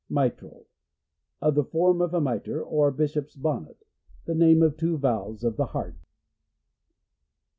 Mitral— 0.09 0.65
Of 1.43 1.53
the 1.53 1.63
form 1.63 2.01
of 2.01 2.11
a 2.15 2.19
mitre, 2.19 2.59
or 2.63 2.89
bishop's 2.89 3.35
bonnet. 3.35 3.85
The 4.25 4.33
name 4.33 4.63
of 4.63 4.75
two 4.75 4.97
valves 4.97 5.43
of 5.43 5.57
the 5.57 5.65
heart. 5.77 5.99